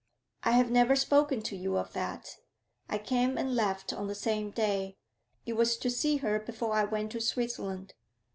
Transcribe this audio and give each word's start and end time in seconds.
'I 0.41 0.53
have 0.53 0.71
never 0.71 0.95
spoken 0.95 1.43
to 1.43 1.55
you 1.55 1.77
of 1.77 1.93
that. 1.93 2.37
I 2.89 2.97
came 2.97 3.37
and 3.37 3.53
left 3.53 3.93
on 3.93 4.07
the 4.07 4.15
same 4.15 4.49
day, 4.49 4.97
It 5.45 5.53
was 5.53 5.77
to 5.77 5.91
see 5.91 6.17
her 6.25 6.39
before 6.39 6.73
I 6.73 6.85
went 6.85 7.11
to 7.11 7.21
Switzerland.' 7.21 7.93